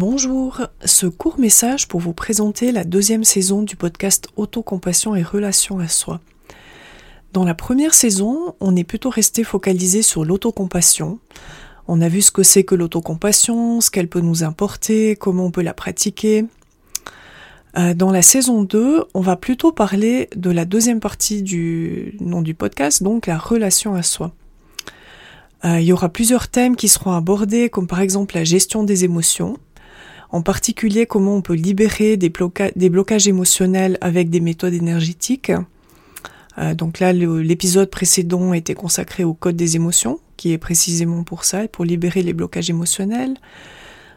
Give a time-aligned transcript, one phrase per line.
[0.00, 5.80] Bonjour, ce court message pour vous présenter la deuxième saison du podcast Autocompassion et Relation
[5.80, 6.20] à soi.
[7.32, 11.18] Dans la première saison, on est plutôt resté focalisé sur l'autocompassion.
[11.88, 15.50] On a vu ce que c'est que l'autocompassion, ce qu'elle peut nous importer, comment on
[15.50, 16.44] peut la pratiquer.
[17.76, 22.40] Euh, dans la saison 2, on va plutôt parler de la deuxième partie du nom
[22.40, 24.32] du podcast, donc la relation à soi.
[25.64, 29.04] Euh, il y aura plusieurs thèmes qui seront abordés, comme par exemple la gestion des
[29.04, 29.56] émotions,
[30.30, 35.52] en particulier comment on peut libérer des, blocages émotionnels avec des méthodes énergétiques.
[36.58, 41.44] Euh, donc là, l'épisode précédent était consacré au code des émotions, qui est précisément pour
[41.44, 43.36] ça, pour libérer les blocages émotionnels.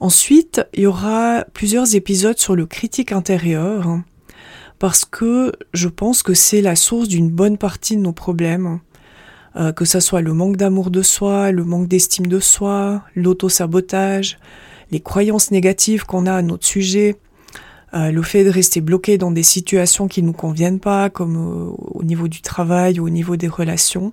[0.00, 4.00] Ensuite, il y aura plusieurs épisodes sur le critique intérieur,
[4.80, 8.80] parce que je pense que c'est la source d'une bonne partie de nos problèmes.
[9.54, 14.38] Euh, que ça soit le manque d'amour de soi, le manque d'estime de soi, l'auto-sabotage,
[14.92, 17.16] les croyances négatives qu'on a à notre sujet,
[17.94, 21.36] euh, le fait de rester bloqué dans des situations qui ne nous conviennent pas, comme
[21.36, 24.12] euh, au niveau du travail ou au niveau des relations.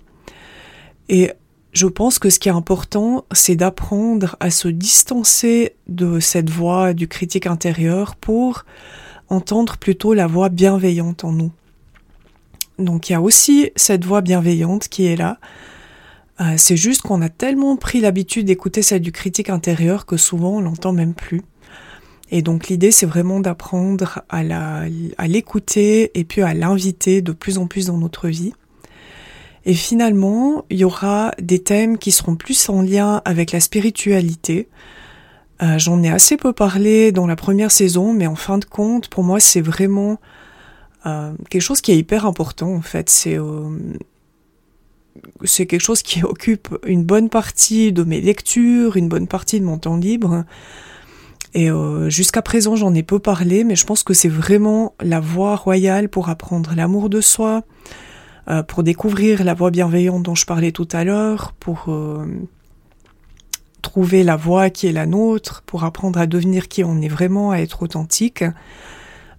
[1.09, 1.31] Et
[1.73, 6.93] je pense que ce qui est important, c'est d'apprendre à se distancer de cette voix
[6.93, 8.65] du critique intérieur pour
[9.27, 11.51] entendre plutôt la voix bienveillante en nous.
[12.79, 15.37] Donc il y a aussi cette voix bienveillante qui est là,
[16.41, 20.57] euh, c'est juste qu'on a tellement pris l'habitude d'écouter celle du critique intérieur que souvent
[20.57, 21.41] on l'entend même plus.
[22.31, 27.67] Et donc l'idée c'est vraiment d'apprendre à l'écouter et puis à l'inviter de plus en
[27.67, 28.53] plus dans notre vie.
[29.65, 34.69] Et finalement, il y aura des thèmes qui seront plus en lien avec la spiritualité.
[35.61, 39.09] Euh, j'en ai assez peu parlé dans la première saison, mais en fin de compte,
[39.09, 40.19] pour moi, c'est vraiment
[41.05, 42.73] euh, quelque chose qui est hyper important.
[42.73, 43.37] En fait, c'est
[45.43, 49.65] c'est quelque chose qui occupe une bonne partie de mes lectures, une bonne partie de
[49.65, 50.45] mon temps libre.
[51.53, 55.19] Et euh, jusqu'à présent, j'en ai peu parlé, mais je pense que c'est vraiment la
[55.19, 57.63] voie royale pour apprendre l'amour de soi,
[58.49, 62.25] euh, pour découvrir la voie bienveillante dont je parlais tout à l'heure, pour euh,
[63.81, 67.51] trouver la voie qui est la nôtre, pour apprendre à devenir qui on est vraiment,
[67.51, 68.43] à être authentique.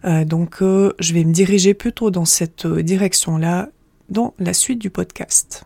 [0.02, 3.69] donc, je vais me diriger plutôt dans cette direction-là
[4.10, 5.65] dans la suite du podcast.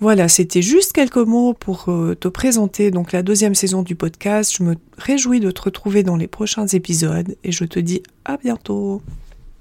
[0.00, 4.52] Voilà, c'était juste quelques mots pour euh, te présenter donc la deuxième saison du podcast.
[4.56, 8.36] Je me réjouis de te retrouver dans les prochains épisodes et je te dis à
[8.36, 9.00] bientôt.